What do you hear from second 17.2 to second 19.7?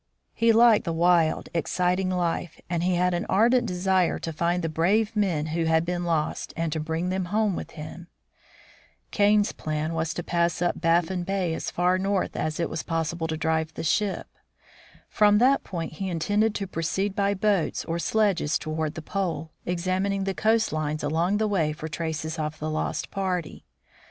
boats or sledges toward the pole,